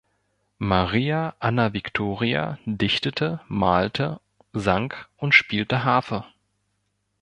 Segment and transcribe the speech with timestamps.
[0.57, 4.19] Maria Anna Victoria dichtete, malte,
[4.51, 6.25] sang und spielte Harfe.